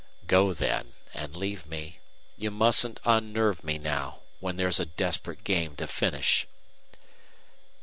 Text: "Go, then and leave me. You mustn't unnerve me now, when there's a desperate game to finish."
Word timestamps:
"Go, 0.25 0.51
then 0.51 0.93
and 1.13 1.35
leave 1.35 1.67
me. 1.67 1.99
You 2.35 2.49
mustn't 2.49 2.99
unnerve 3.05 3.63
me 3.63 3.77
now, 3.77 4.21
when 4.39 4.57
there's 4.57 4.79
a 4.79 4.85
desperate 4.87 5.43
game 5.43 5.75
to 5.75 5.85
finish." 5.85 6.47